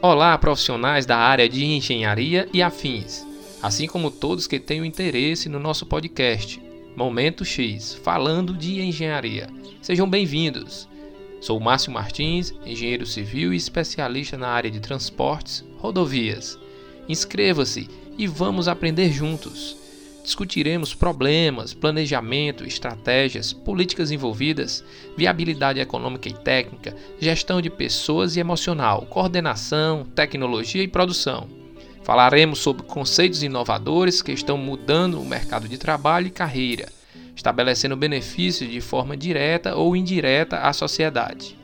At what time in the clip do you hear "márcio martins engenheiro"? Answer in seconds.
11.58-13.04